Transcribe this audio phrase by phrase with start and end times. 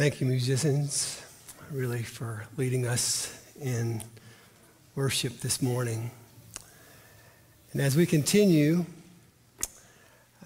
[0.00, 1.20] Thank you, musicians,
[1.70, 4.02] really, for leading us in
[4.94, 6.10] worship this morning.
[7.72, 8.86] And as we continue,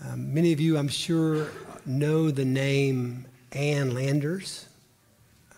[0.05, 1.47] um, many of you, I'm sure,
[1.87, 4.67] know the name Ann Landers.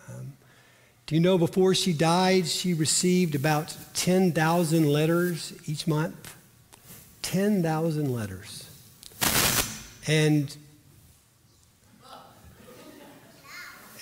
[0.07, 0.33] Um,
[1.07, 6.35] do you know before she died, she received about 10,000 letters each month?
[7.23, 8.69] 10,000 letters.
[10.05, 10.55] And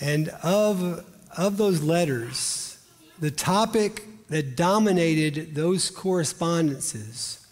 [0.02, 1.06] And of,
[1.38, 2.78] of those letters,
[3.20, 7.46] the topic that dominated those correspondences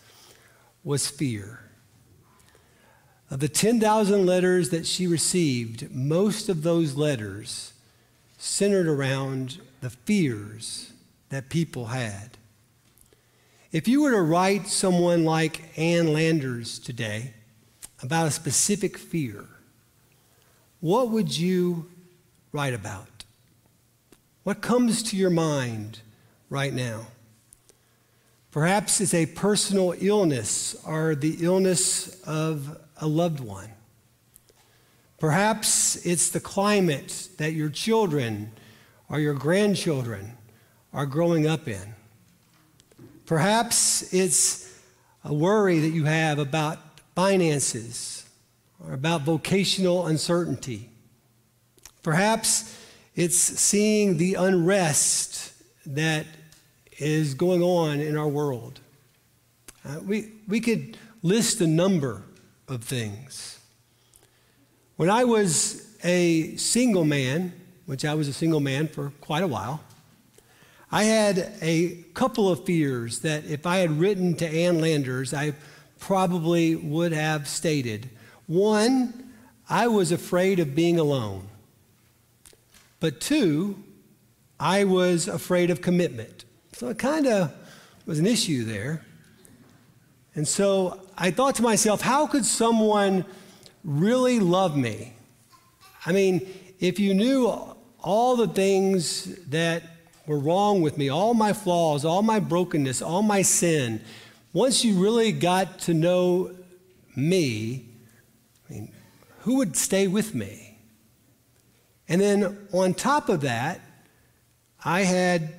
[0.84, 1.60] was fear.
[3.30, 7.74] Of the 10,000 letters that she received, most of those letters
[8.38, 10.92] centered around the fears
[11.30, 12.38] that people had.
[13.72, 17.34] If you were to write someone like Ann Landers today
[18.04, 19.46] about a specific fear,
[20.80, 21.90] what would you
[22.54, 23.26] write about?
[24.44, 26.00] What comes to your mind
[26.50, 27.08] right now?
[28.52, 33.70] Perhaps it's a personal illness or the illness of a loved one.
[35.18, 38.52] Perhaps it's the climate that your children
[39.10, 40.38] or your grandchildren
[40.94, 41.96] are growing up in.
[43.26, 44.80] Perhaps it's
[45.24, 46.78] a worry that you have about
[47.16, 48.30] finances
[48.80, 50.90] or about vocational uncertainty.
[52.04, 52.78] Perhaps
[53.16, 55.54] it's seeing the unrest
[55.86, 56.26] that
[56.98, 58.82] is going on in our world.
[59.86, 62.24] Uh, we, we could list a number
[62.68, 63.60] of things.
[64.98, 67.54] When I was a single man,
[67.86, 69.82] which I was a single man for quite a while,
[70.92, 75.54] I had a couple of fears that if I had written to Ann Landers, I
[76.00, 78.10] probably would have stated.
[78.46, 79.34] One,
[79.70, 81.48] I was afraid of being alone.
[83.04, 83.84] But two,
[84.58, 86.46] I was afraid of commitment.
[86.72, 87.54] So it kind of
[88.06, 89.04] was an issue there.
[90.36, 93.26] And so I thought to myself, how could someone
[93.84, 95.16] really love me?
[96.06, 96.48] I mean,
[96.80, 97.54] if you knew
[98.00, 99.84] all the things that
[100.26, 104.00] were wrong with me, all my flaws, all my brokenness, all my sin,
[104.54, 106.56] once you really got to know
[107.18, 107.86] me,
[108.70, 108.94] I mean,
[109.40, 110.63] who would stay with me?
[112.14, 113.82] And then on top of that,
[114.86, 115.52] I had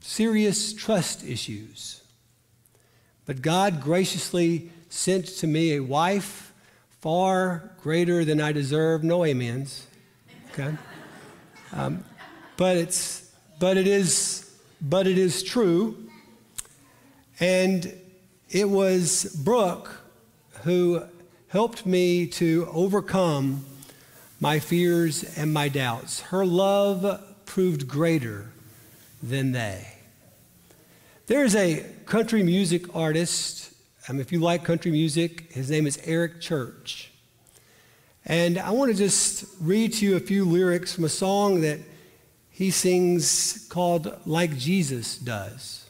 [0.00, 2.02] serious trust issues.
[3.24, 6.52] But God graciously sent to me a wife
[7.00, 9.02] far greater than I deserve.
[9.02, 9.86] No amens.
[10.52, 10.76] Okay?
[11.72, 12.04] Um,
[12.58, 15.96] but it's but it is but it is true.
[17.40, 17.98] And
[18.50, 20.02] it was Brooke
[20.64, 21.02] who
[21.48, 23.64] helped me to overcome
[24.40, 26.20] my fears and my doubts.
[26.20, 28.50] Her love proved greater
[29.22, 29.86] than they.
[31.26, 33.72] There's a country music artist,
[34.08, 37.10] um, if you like country music, his name is Eric Church.
[38.26, 41.80] And I want to just read to you a few lyrics from a song that
[42.50, 45.88] he sings called Like Jesus Does.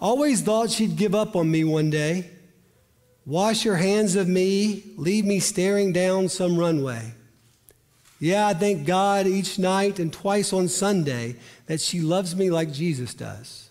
[0.00, 2.30] Always thought she'd give up on me one day.
[3.26, 7.14] Wash your hands of me, leave me staring down some runway.
[8.20, 11.36] Yeah, I thank God each night and twice on Sunday
[11.66, 13.70] that she loves me like Jesus does.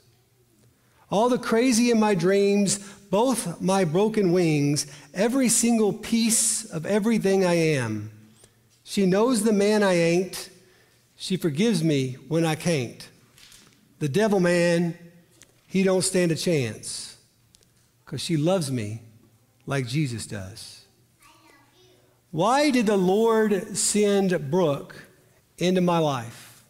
[1.09, 2.79] All the crazy in my dreams,
[3.11, 8.11] both my broken wings, every single piece of everything I am.
[8.83, 10.49] She knows the man I ain't.
[11.15, 13.07] She forgives me when I can't.
[13.99, 14.97] The devil man,
[15.67, 17.17] he don't stand a chance
[18.03, 19.01] because she loves me
[19.65, 20.85] like Jesus does.
[22.31, 24.95] Why did the Lord send Brooke
[25.57, 26.63] into my life?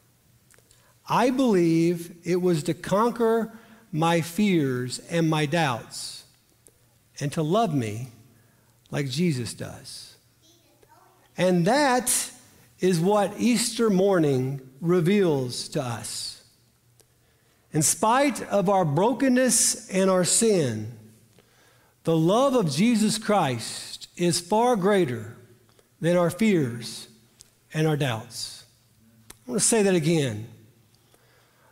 [1.08, 3.58] I believe it was to conquer
[3.92, 6.24] my fears and my doubts
[7.20, 8.10] and to love me
[8.92, 10.16] like Jesus does.
[11.38, 12.32] And that
[12.80, 16.44] is what Easter morning reveals to us.
[17.72, 20.92] In spite of our brokenness and our sin,
[22.04, 25.38] the love of Jesus Christ is far greater
[26.02, 27.08] than our fears
[27.74, 28.66] and our doubts.
[29.30, 30.48] I want to say that again.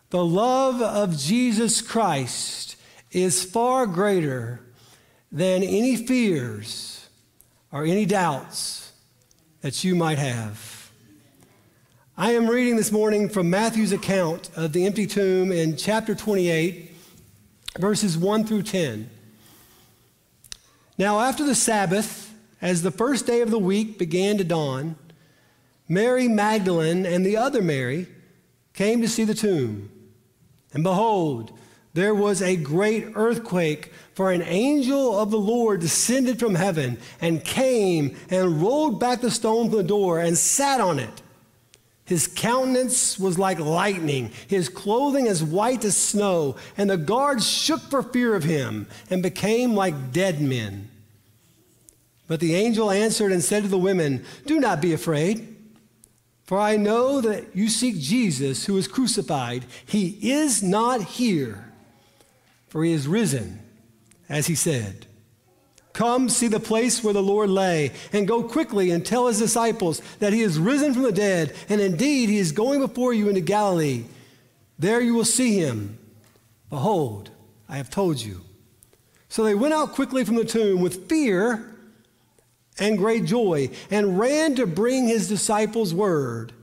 [0.10, 2.78] The love of Jesus Christ
[3.12, 4.62] is far greater
[5.32, 7.08] than any fears
[7.72, 8.92] or any doubts
[9.62, 10.92] that you might have.
[12.18, 16.92] I am reading this morning from Matthew's account of the empty tomb in chapter 28,
[17.80, 19.10] verses 1 through 10.
[20.98, 24.96] Now, after the Sabbath, as the first day of the week began to dawn,
[25.88, 28.08] Mary Magdalene and the other Mary
[28.74, 29.92] came to see the tomb.
[30.74, 31.58] And behold,
[31.94, 37.44] there was a great earthquake, for an angel of the Lord descended from heaven and
[37.44, 41.22] came and rolled back the stone from the door and sat on it.
[42.12, 47.80] His countenance was like lightning, his clothing as white as snow, and the guards shook
[47.84, 50.90] for fear of him and became like dead men.
[52.28, 55.56] But the angel answered and said to the women, Do not be afraid,
[56.44, 59.64] for I know that you seek Jesus who was crucified.
[59.86, 61.72] He is not here,
[62.68, 63.62] for he is risen,
[64.28, 65.08] as he said.
[65.94, 70.02] Come see the place where the Lord lay, and go quickly and tell his disciples
[70.20, 73.42] that he is risen from the dead, and indeed he is going before you into
[73.42, 74.06] Galilee.
[74.80, 75.98] There you will see him.
[76.70, 77.30] Behold,
[77.68, 78.42] I have told you.
[79.28, 81.76] So they went out quickly from the tomb with fear
[82.80, 86.54] and great joy, and ran to bring his disciples word.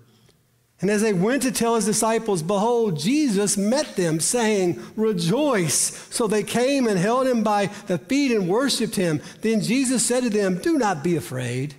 [0.80, 6.06] And as they went to tell his disciples, behold, Jesus met them, saying, Rejoice.
[6.14, 9.20] So they came and held him by the feet and worshiped him.
[9.40, 11.74] Then Jesus said to them, Do not be afraid.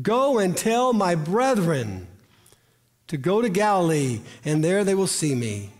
[0.00, 2.06] Go and tell my brethren
[3.08, 5.70] to go to Galilee, and there they will see me.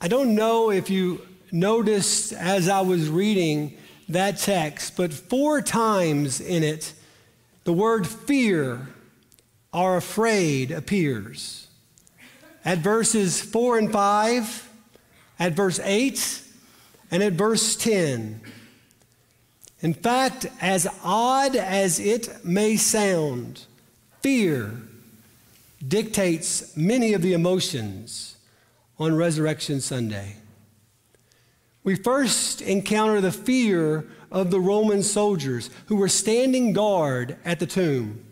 [0.00, 3.76] I don't know if you noticed as I was reading
[4.08, 6.94] that text, but four times in it,
[7.62, 8.88] the word fear
[9.72, 11.68] are afraid appears.
[12.64, 14.70] At verses 4 and 5,
[15.38, 16.42] at verse 8,
[17.10, 18.40] and at verse 10.
[19.80, 23.66] In fact, as odd as it may sound,
[24.22, 24.74] fear
[25.86, 28.36] dictates many of the emotions
[28.98, 30.36] on Resurrection Sunday.
[31.84, 37.66] We first encounter the fear of the Roman soldiers who were standing guard at the
[37.66, 38.24] tomb.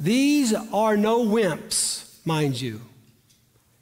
[0.00, 2.80] These are no wimps, mind you.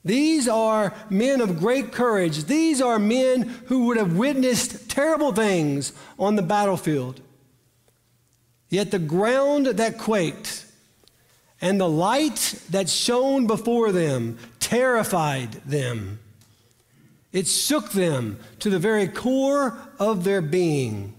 [0.03, 2.43] These are men of great courage.
[2.43, 7.21] These are men who would have witnessed terrible things on the battlefield.
[8.67, 10.65] Yet the ground that quaked
[11.61, 16.19] and the light that shone before them terrified them.
[17.31, 21.13] It shook them to the very core of their being.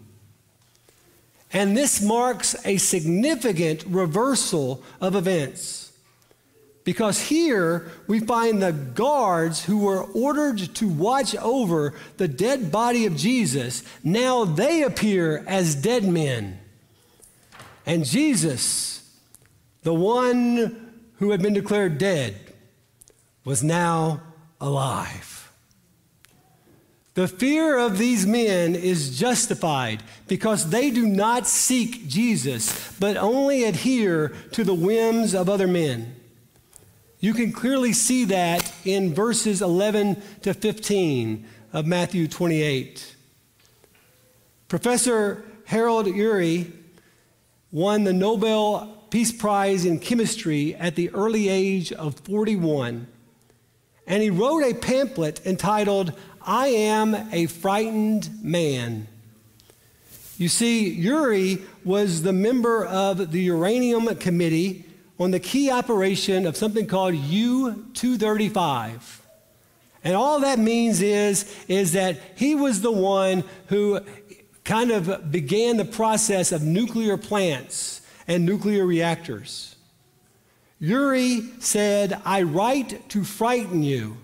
[1.52, 5.92] And this marks a significant reversal of events.
[6.84, 13.04] Because here we find the guards who were ordered to watch over the dead body
[13.06, 16.58] of Jesus, now they appear as dead men.
[17.84, 19.08] And Jesus,
[19.82, 22.34] the one who had been declared dead,
[23.44, 24.22] was now
[24.60, 25.29] alive.
[27.20, 33.64] The fear of these men is justified because they do not seek Jesus, but only
[33.64, 36.16] adhere to the whims of other men.
[37.18, 43.16] You can clearly see that in verses 11 to 15 of Matthew 28.
[44.68, 46.72] Professor Harold Urey
[47.70, 53.06] won the Nobel Peace Prize in Chemistry at the early age of 41,
[54.06, 59.06] and he wrote a pamphlet entitled I am a frightened man.
[60.38, 64.86] You see, Urey was the member of the Uranium Committee
[65.18, 69.20] on the key operation of something called U 235.
[70.02, 74.00] And all that means is, is that he was the one who
[74.64, 79.76] kind of began the process of nuclear plants and nuclear reactors.
[80.80, 84.16] Urey said, I write to frighten you.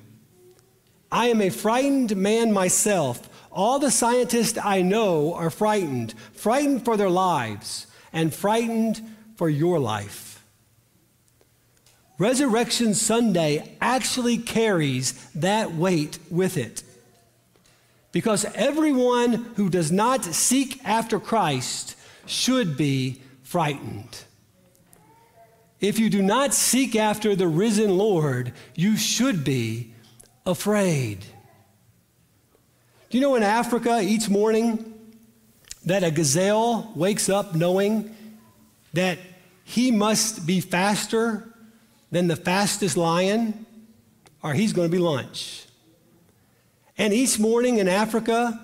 [1.10, 3.28] I am a frightened man myself.
[3.50, 9.00] All the scientists I know are frightened, frightened for their lives, and frightened
[9.36, 10.44] for your life.
[12.18, 16.82] Resurrection Sunday actually carries that weight with it.
[18.10, 21.94] Because everyone who does not seek after Christ
[22.24, 24.24] should be frightened.
[25.78, 29.92] If you do not seek after the risen Lord, you should be
[30.46, 31.18] afraid.
[33.10, 34.94] Do you know in Africa each morning
[35.84, 38.14] that a gazelle wakes up knowing
[38.92, 39.18] that
[39.64, 41.52] he must be faster
[42.10, 43.66] than the fastest lion
[44.42, 45.66] or he's going to be lunch?
[46.96, 48.58] And each morning in Africa,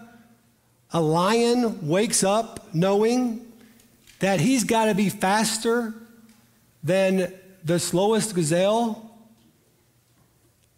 [0.92, 3.46] a lion wakes up knowing
[4.20, 5.94] that he's got to be faster
[6.82, 7.32] than
[7.64, 9.12] the slowest gazelle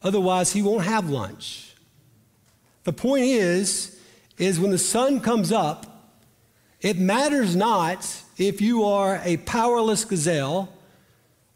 [0.05, 1.75] Otherwise, he won't have lunch.
[2.85, 3.99] The point is,
[4.39, 5.91] is when the sun comes up,
[6.85, 8.07] It matters not
[8.37, 10.69] if you are a powerless gazelle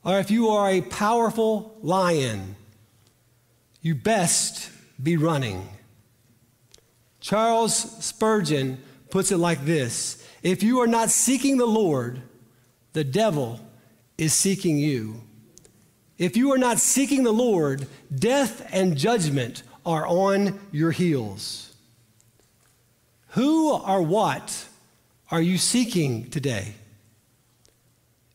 [0.02, 2.56] or if you are a powerful lion.
[3.82, 4.70] You best
[5.02, 5.68] be running.
[7.20, 12.22] Charles Spurgeon puts it like this If you are not seeking the Lord,
[12.94, 13.60] the devil
[14.16, 15.20] is seeking you.
[16.18, 21.72] If you are not seeking the Lord, death and judgment are on your heels.
[23.28, 24.66] Who or what
[25.30, 26.75] are you seeking today?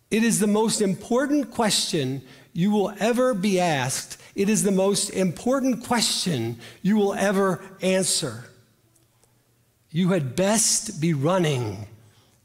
[0.09, 2.21] It is the most important question
[2.53, 4.21] you will ever be asked.
[4.35, 8.45] It is the most important question you will ever answer.
[9.89, 11.87] You had best be running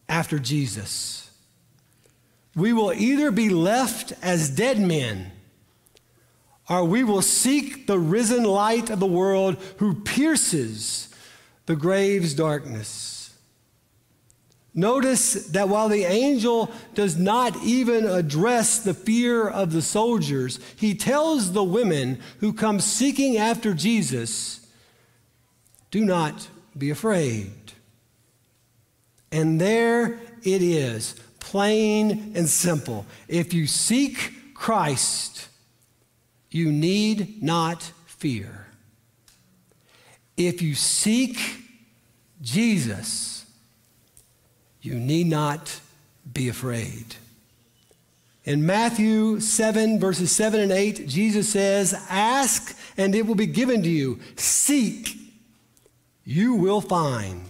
[0.09, 1.28] after Jesus.
[2.55, 5.33] We will either be left as dead men,
[6.69, 11.15] or we will seek the risen light of the world who pierces
[11.67, 13.19] the grave's darkness.
[14.75, 20.95] Notice that while the angel does not even address the fear of the soldiers, he
[20.95, 24.67] tells the women who come seeking after Jesus,
[25.91, 27.51] Do not be afraid.
[29.33, 31.17] And there it is,
[31.49, 33.07] plain and simple.
[33.27, 35.49] If you seek Christ,
[36.51, 38.67] you need not fear.
[40.37, 41.39] If you seek
[42.43, 43.47] Jesus,
[44.83, 45.81] you need not
[46.35, 47.17] be afraid.
[48.45, 53.83] In Matthew 7, verses 7 and 8, Jesus says, Ask and it will be given
[53.83, 54.21] to you.
[54.37, 55.17] Seek,
[56.25, 57.48] you will find.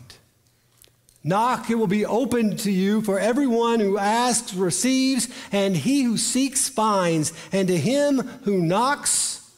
[1.24, 6.16] Knock, it will be opened to you, for everyone who asks receives, and he who
[6.16, 9.50] seeks finds, and to him who knocks,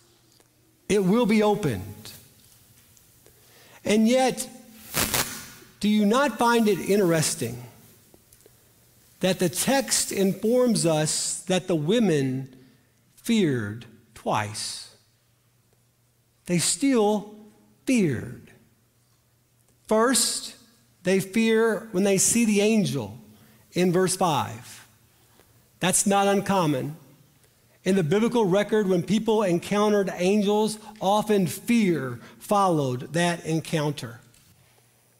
[0.88, 2.12] it will be opened.
[3.84, 4.48] And yet,
[5.80, 7.62] do you not find it interesting
[9.20, 12.54] that the text informs us that the women
[13.16, 14.94] feared twice?
[16.46, 17.34] They still
[17.86, 18.50] feared.
[19.86, 20.56] First,
[21.02, 23.18] they fear when they see the angel
[23.72, 24.86] in verse 5.
[25.80, 26.96] That's not uncommon.
[27.84, 34.20] In the biblical record, when people encountered angels, often fear followed that encounter.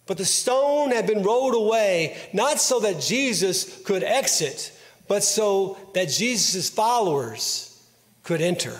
[0.06, 4.76] But the stone had been rolled away, not so that Jesus could exit,
[5.08, 7.82] but so that Jesus' followers
[8.24, 8.78] could enter.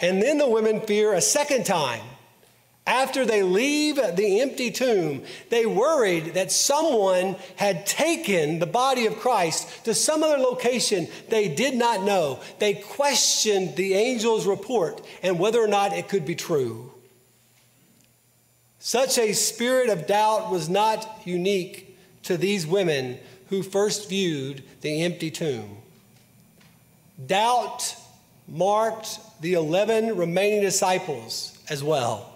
[0.00, 2.04] And then the women fear a second time.
[2.86, 9.20] After they leave the empty tomb, they worried that someone had taken the body of
[9.20, 12.40] Christ to some other location they did not know.
[12.58, 16.92] They questioned the angel's report and whether or not it could be true.
[18.80, 25.02] Such a spirit of doubt was not unique to these women who first viewed the
[25.02, 25.76] empty tomb.
[27.24, 27.94] Doubt
[28.48, 32.31] marked the 11 remaining disciples as well.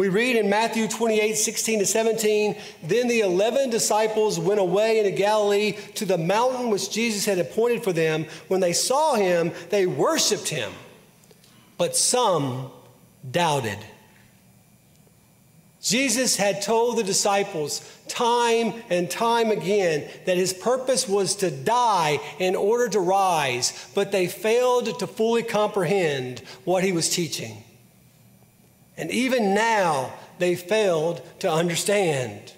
[0.00, 5.10] We read in Matthew 28 16 to 17, then the 11 disciples went away into
[5.10, 8.24] Galilee to the mountain which Jesus had appointed for them.
[8.48, 10.72] When they saw him, they worshiped him,
[11.76, 12.70] but some
[13.30, 13.76] doubted.
[15.82, 22.20] Jesus had told the disciples time and time again that his purpose was to die
[22.38, 27.64] in order to rise, but they failed to fully comprehend what he was teaching.
[29.00, 32.52] And even now, they failed to understand.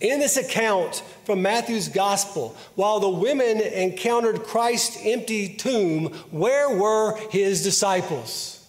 [0.00, 7.18] In this account from Matthew's gospel, while the women encountered Christ's empty tomb, where were
[7.28, 8.66] his disciples?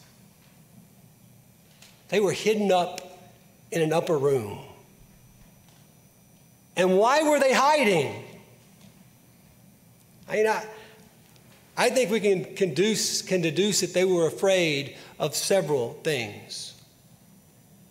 [2.09, 3.17] They were hidden up
[3.71, 4.59] in an upper room.
[6.75, 8.21] And why were they hiding?
[10.27, 10.65] I mean, I,
[11.77, 16.73] I think we can, can deduce that they were afraid of several things.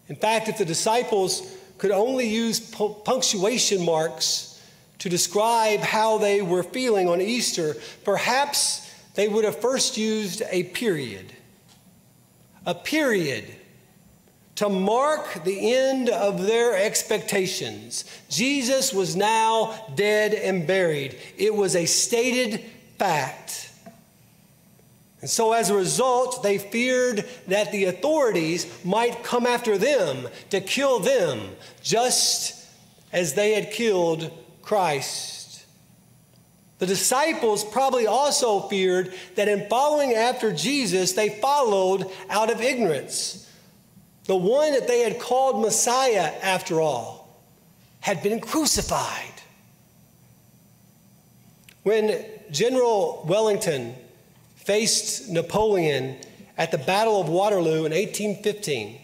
[0.09, 4.61] In fact, if the disciples could only use punctuation marks
[4.99, 10.65] to describe how they were feeling on Easter, perhaps they would have first used a
[10.65, 11.33] period.
[12.67, 13.45] A period
[14.57, 18.05] to mark the end of their expectations.
[18.29, 21.17] Jesus was now dead and buried.
[21.39, 22.61] It was a stated
[22.99, 23.70] fact.
[25.21, 30.61] And so, as a result, they feared that the authorities might come after them to
[30.61, 31.41] kill them,
[31.83, 32.67] just
[33.13, 34.31] as they had killed
[34.63, 35.67] Christ.
[36.79, 43.47] The disciples probably also feared that in following after Jesus, they followed out of ignorance
[44.25, 47.21] the one that they had called Messiah after all.
[48.01, 49.35] had been crucified.
[51.83, 53.95] When General Wellington
[54.65, 56.17] faced Napoleon
[56.57, 58.99] at the Battle of Waterloo in 1815,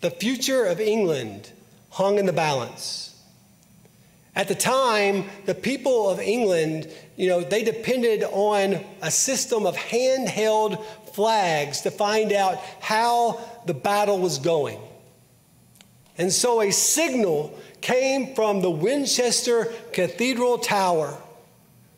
[0.00, 1.50] the future of England
[1.90, 3.20] hung in the balance.
[4.36, 9.76] At the time, the people of England, you know, they depended on a system of
[9.76, 14.78] handheld flags to find out how the battle was going.
[16.16, 21.20] And so a signal came from the Winchester Cathedral Tower.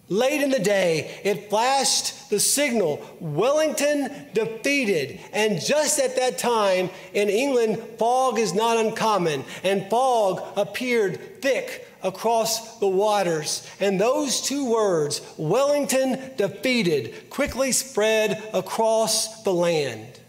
[0.09, 5.21] Late in the day, it flashed the signal Wellington defeated.
[5.33, 11.89] And just at that time, in England, fog is not uncommon, and fog appeared thick
[12.03, 13.67] across the waters.
[13.81, 20.21] And those two words, Wellington defeated, quickly spread across the land.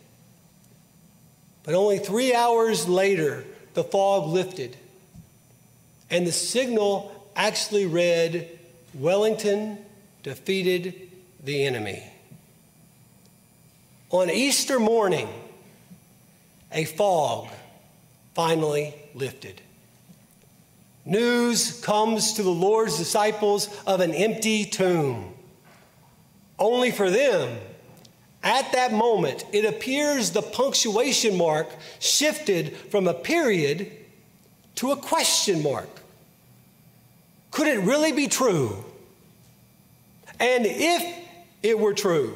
[1.64, 4.78] But only three hours later, the fog lifted,
[6.10, 8.60] and the signal actually read
[8.94, 9.78] Wellington
[10.22, 11.10] defeated
[11.44, 12.04] the enemy.
[14.12, 15.28] On Easter morning,
[16.72, 17.50] a fog
[18.36, 19.62] finally lifted.
[21.06, 25.34] News comes to the Lord's disciples of an empty tomb.
[26.58, 27.58] Only for them,
[28.44, 31.68] at that moment, it appears the punctuation mark
[32.00, 33.92] shifted from a period
[34.76, 35.90] to a question mark.
[37.54, 38.84] Could it really be true?
[40.40, 41.20] And if
[41.62, 42.36] it were true,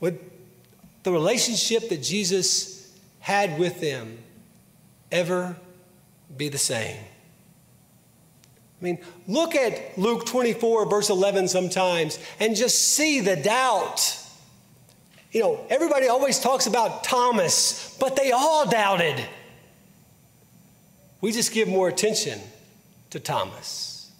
[0.00, 0.18] would
[1.02, 4.18] the relationship that Jesus had with them
[5.12, 5.56] ever
[6.36, 6.96] be the same.
[8.80, 14.18] I mean, look at Luke 24, verse 11 sometimes, and just see the doubt.
[15.32, 19.22] You know, everybody always talks about Thomas, but they all doubted.
[21.20, 22.40] We just give more attention
[23.10, 24.10] to Thomas.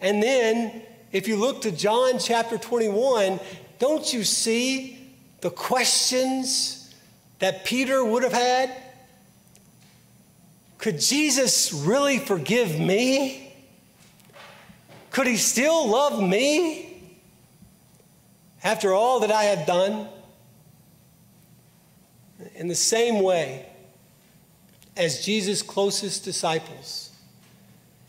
[0.00, 3.40] And then, if you look to John chapter 21,
[3.78, 4.98] don't you see
[5.40, 6.94] the questions
[7.38, 8.70] that Peter would have had?
[10.78, 13.54] Could Jesus really forgive me?
[15.10, 17.18] Could he still love me
[18.62, 20.08] after all that I have done?
[22.54, 23.66] In the same way
[24.96, 27.05] as Jesus' closest disciples,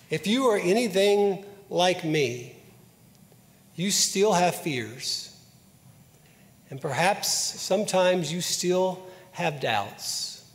[0.10, 2.56] if you are anything like me,
[3.76, 5.36] you still have fears.
[6.70, 10.46] And perhaps sometimes you still have doubts.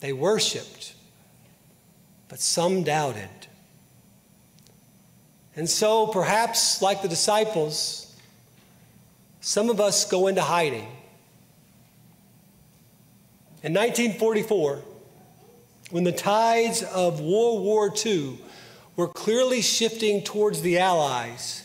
[0.00, 0.94] They worshiped,
[2.28, 3.28] but some doubted.
[5.56, 8.14] And so, perhaps like the disciples,
[9.40, 10.88] some of us go into hiding.
[13.62, 14.82] In 1944,
[15.90, 18.38] when the tides of World War II
[18.96, 21.64] were clearly shifting towards the Allies,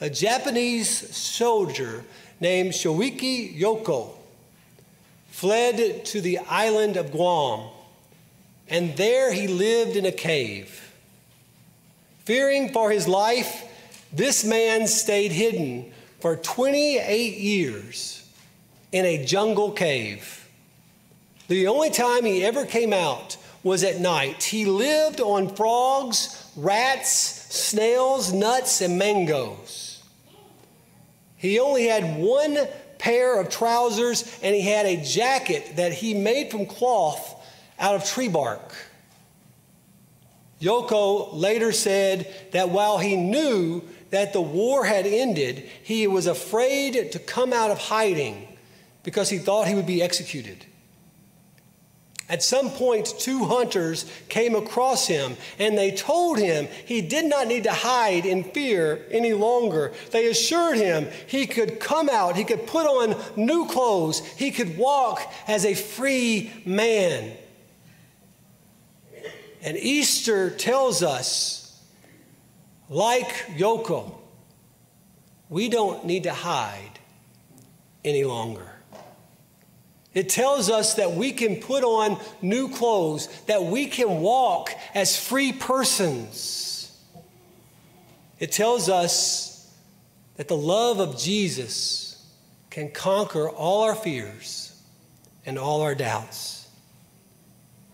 [0.00, 2.04] a Japanese soldier
[2.38, 4.12] named Shoichi Yoko
[5.30, 7.68] fled to the island of Guam,
[8.68, 10.94] and there he lived in a cave.
[12.24, 13.64] Fearing for his life,
[14.12, 18.28] this man stayed hidden for 28 years
[18.92, 20.39] in a jungle cave.
[21.50, 24.44] The only time he ever came out was at night.
[24.44, 30.00] He lived on frogs, rats, snails, nuts, and mangoes.
[31.36, 32.56] He only had one
[32.98, 37.34] pair of trousers, and he had a jacket that he made from cloth
[37.80, 38.72] out of tree bark.
[40.60, 47.10] Yoko later said that while he knew that the war had ended, he was afraid
[47.10, 48.56] to come out of hiding
[49.02, 50.64] because he thought he would be executed.
[52.30, 57.48] At some point, two hunters came across him and they told him he did not
[57.48, 59.92] need to hide in fear any longer.
[60.12, 64.78] They assured him he could come out, he could put on new clothes, he could
[64.78, 67.36] walk as a free man.
[69.60, 71.82] And Easter tells us,
[72.88, 74.14] like Yoko,
[75.48, 77.00] we don't need to hide
[78.04, 78.69] any longer.
[80.12, 85.16] It tells us that we can put on new clothes, that we can walk as
[85.16, 86.98] free persons.
[88.40, 89.72] It tells us
[90.36, 92.26] that the love of Jesus
[92.70, 94.80] can conquer all our fears
[95.46, 96.68] and all our doubts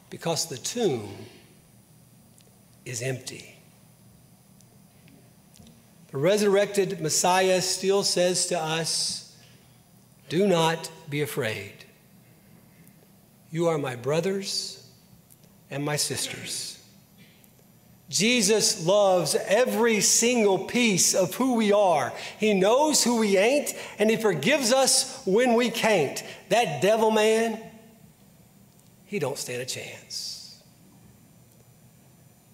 [0.09, 1.11] because the tomb
[2.85, 3.57] is empty.
[6.13, 9.37] The resurrected Messiah still says to us,
[10.29, 11.86] Do not be afraid.
[13.57, 14.87] You are my brothers
[15.71, 16.79] and my sisters.
[18.11, 22.13] Jesus loves every single piece of who we are.
[22.39, 26.23] He knows who we ain't, and He forgives us when we can't.
[26.51, 27.59] That devil man,
[29.07, 30.63] he don't stand a chance.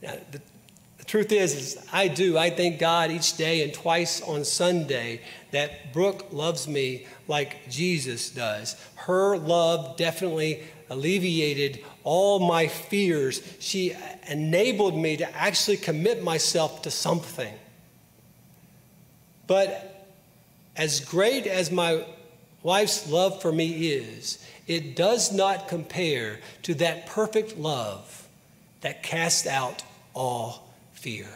[0.03, 0.41] Now, the,
[1.13, 2.39] truth is, is, I do.
[2.39, 5.21] I thank God each day and twice on Sunday
[5.51, 8.83] that Brooke loves me like Jesus does.
[8.95, 13.43] Her love definitely alleviated all my fears.
[13.61, 13.95] She
[14.27, 17.53] enabled me to actually commit myself to something.
[19.47, 20.09] But
[20.77, 22.07] as great as my
[22.63, 28.27] wife's love for me is, it does not compare to that perfect love
[28.81, 29.83] that casts out
[30.15, 30.72] all
[31.03, 31.27] fear.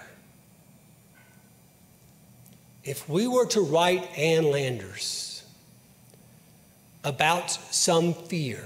[2.84, 5.42] If we were to write Ann Landers
[7.02, 8.64] about some fear,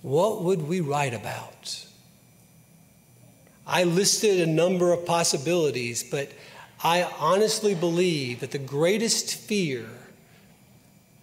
[0.00, 1.84] what would we write about?
[3.66, 6.30] I listed a number of possibilities, but
[6.82, 9.86] I honestly believe that the greatest fear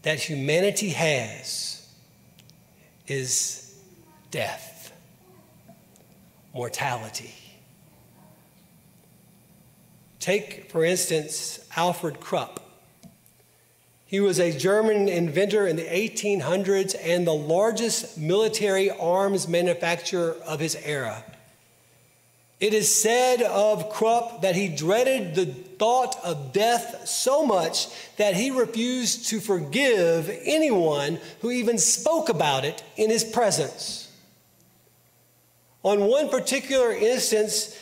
[0.03, 1.87] that humanity has
[3.07, 3.73] is
[4.29, 4.72] death,
[6.53, 7.33] mortality.
[10.19, 12.59] Take, for instance, Alfred Krupp.
[14.05, 20.59] He was a German inventor in the 1800s and the largest military arms manufacturer of
[20.59, 21.23] his era.
[22.59, 28.35] It is said of Krupp that he dreaded the thought of death so much that
[28.35, 34.02] he refused to forgive anyone who even spoke about it in his presence.
[35.83, 37.77] On one particular instance,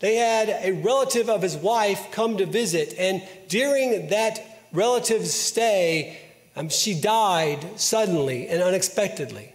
[0.00, 6.18] they had a relative of his wife come to visit, and during that relative's stay,
[6.54, 9.54] um, she died suddenly and unexpectedly.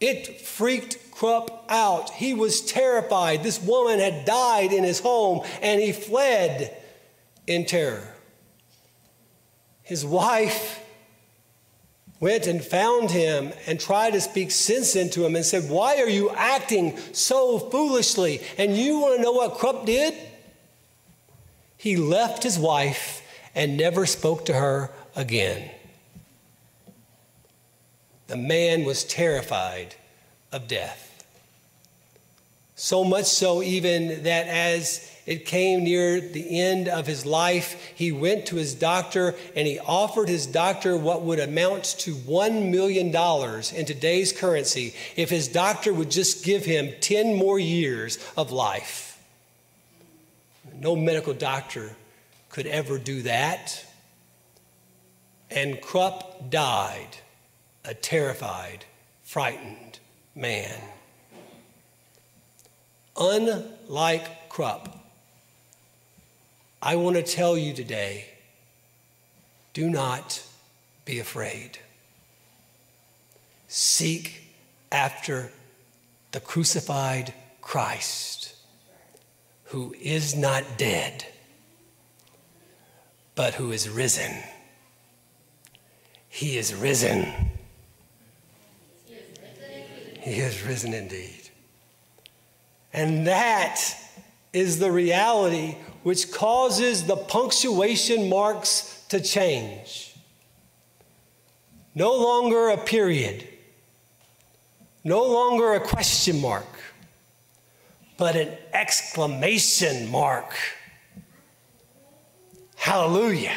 [0.00, 2.10] It freaked Krupp out.
[2.10, 3.44] He was terrified.
[3.44, 6.76] This woman had died in his home and he fled
[7.46, 8.08] in terror.
[9.82, 10.80] His wife
[12.22, 16.08] went and found him and tried to speak sense into him and said, Why are
[16.08, 18.40] you acting so foolishly?
[18.56, 20.14] And you want to know what Krupp did?
[21.76, 23.22] He left his wife
[23.56, 25.68] and never spoke to her again.
[28.28, 29.96] The man was terrified
[30.52, 31.26] of death.
[32.76, 38.10] So much so, even that as it came near the end of his life, he
[38.10, 43.06] went to his doctor and he offered his doctor what would amount to $1 million
[43.08, 49.22] in today's currency if his doctor would just give him 10 more years of life.
[50.80, 51.94] No medical doctor
[52.48, 53.84] could ever do that.
[55.50, 57.18] And Krupp died
[57.84, 58.84] a terrified,
[59.22, 59.98] frightened
[60.34, 60.80] man.
[63.16, 65.01] Unlike Krupp,
[66.82, 68.26] I want to tell you today
[69.72, 70.42] do not
[71.04, 71.78] be afraid.
[73.68, 74.42] Seek
[74.90, 75.50] after
[76.32, 78.54] the crucified Christ,
[79.66, 81.24] who is not dead
[83.34, 84.42] but who is risen.
[86.28, 87.50] He is risen.
[90.20, 91.50] He is risen indeed.
[92.92, 93.80] And that
[94.52, 100.14] is the reality which causes the punctuation marks to change.
[101.94, 103.46] No longer a period,
[105.04, 106.66] no longer a question mark,
[108.16, 110.54] but an exclamation mark.
[112.76, 113.56] Hallelujah.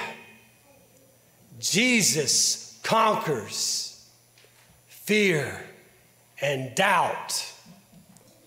[1.60, 4.08] Jesus conquers
[4.88, 5.66] fear
[6.42, 7.54] and doubt,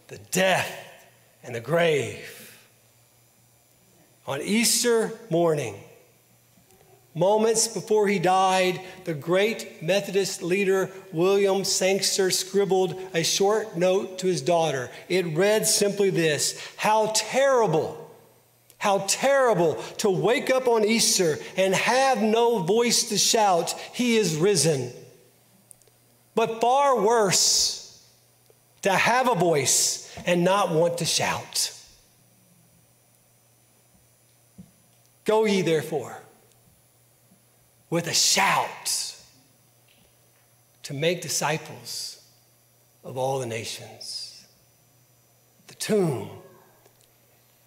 [0.08, 0.70] the death
[1.42, 2.37] and the grave.
[4.28, 5.74] On Easter morning,
[7.14, 14.26] moments before he died, the great Methodist leader William Sangster scribbled a short note to
[14.26, 14.90] his daughter.
[15.08, 18.04] It read simply this How terrible
[18.76, 24.36] how terrible to wake up on Easter and have no voice to shout, He is
[24.36, 24.92] risen.
[26.34, 28.06] But far worse,
[28.82, 31.72] to have a voice and not want to shout.
[35.28, 36.16] Go ye therefore
[37.90, 39.14] with a shout
[40.84, 42.22] to make disciples
[43.04, 44.46] of all the nations.
[45.66, 46.30] The tomb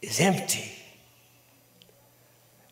[0.02, 0.72] is empty.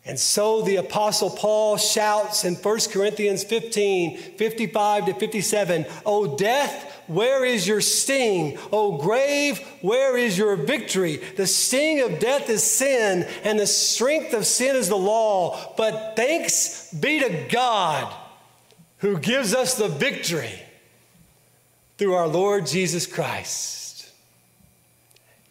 [0.04, 6.89] And so the Apostle Paul shouts in 1 Corinthians 15 55 to 57, O death,
[7.10, 8.56] where is your sting?
[8.70, 11.16] O grave, where is your victory?
[11.16, 15.74] The sting of death is sin, and the strength of sin is the law.
[15.76, 18.14] But thanks be to God
[18.98, 20.54] who gives us the victory
[21.98, 24.08] through our Lord Jesus Christ.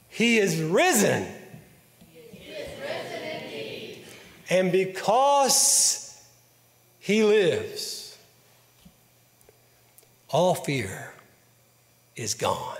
[0.07, 1.27] He is risen.
[2.07, 4.05] He is risen indeed.
[4.49, 6.23] And because
[6.99, 8.17] he lives,
[10.29, 11.13] all fear
[12.19, 12.77] is gone.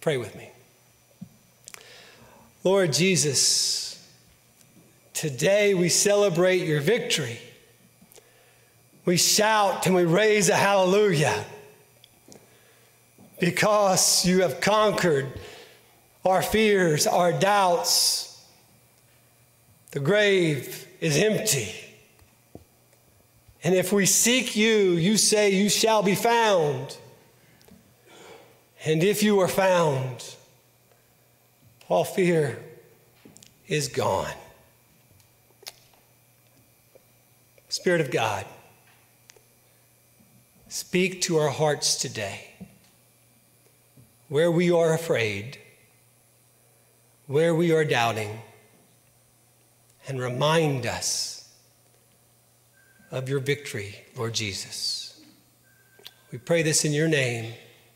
[0.00, 0.50] Pray with me.
[2.64, 4.08] Lord Jesus,
[5.12, 7.38] today we celebrate your victory.
[9.04, 11.44] We shout and we raise a hallelujah
[13.38, 15.26] because you have conquered
[16.24, 18.44] our fears, our doubts.
[19.90, 21.74] The grave is empty.
[23.62, 26.96] And if we seek you, you say you shall be found.
[28.84, 30.34] And if you are found,
[31.88, 32.58] all fear
[33.68, 34.34] is gone.
[37.68, 38.44] Spirit of God,
[40.68, 42.48] speak to our hearts today.
[44.28, 45.58] Where we are afraid,
[47.26, 48.40] where we are doubting,
[50.08, 51.48] and remind us
[53.10, 55.20] of your victory, Lord Jesus.
[56.32, 57.52] We pray this in your name,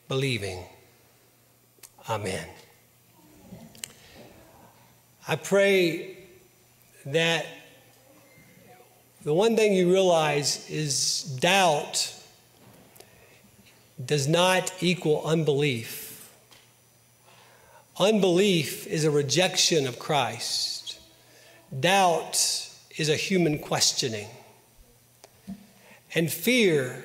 [0.09, 0.63] believing.
[2.09, 2.47] Amen.
[5.27, 6.17] I pray
[7.05, 7.47] that
[9.25, 12.15] the one thing you realize is doubt
[14.05, 16.31] does not equal unbelief.
[17.99, 21.01] Unbelief is a rejection of Christ.
[21.81, 24.29] Doubt is a human questioning.
[26.15, 27.05] And fear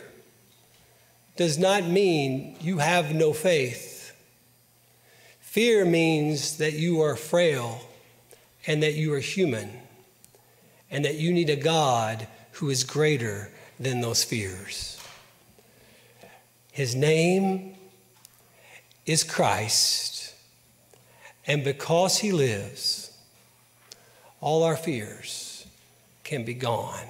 [1.38, 3.91] does not mean you have no faith.
[5.52, 7.82] Fear means that you are frail
[8.66, 9.70] and that you are human
[10.90, 14.98] and that you need a God who is greater than those fears.
[16.72, 17.76] His name
[19.06, 20.34] is Christ,
[21.46, 23.12] and because he lives,
[24.40, 25.68] all our fears
[26.24, 27.10] can be gone.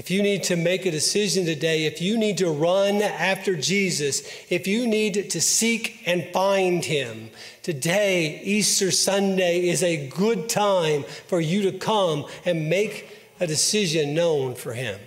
[0.00, 4.22] If you need to make a decision today, if you need to run after Jesus,
[4.48, 7.28] if you need to seek and find him,
[7.62, 14.14] today, Easter Sunday, is a good time for you to come and make a decision
[14.14, 14.98] known for him.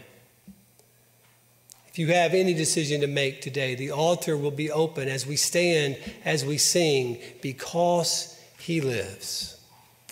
[1.88, 5.38] If you have any decision to make today, the altar will be open as we
[5.38, 9.60] stand, as we sing, because he lives.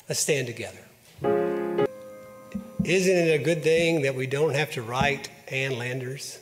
[0.09, 1.60] Let's stand together.
[2.83, 6.39] Isn't it a good thing that we don't have to write Ann Landers?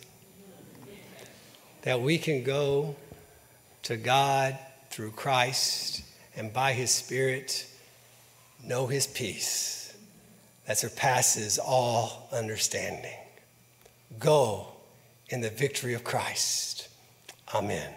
[1.82, 2.96] That we can go
[3.84, 4.58] to God
[4.90, 6.02] through Christ
[6.38, 7.68] and by His Spirit
[8.64, 9.94] know His peace
[10.66, 13.18] that surpasses all understanding.
[14.18, 14.68] Go
[15.28, 16.88] in the victory of Christ.
[17.54, 17.94] Amen.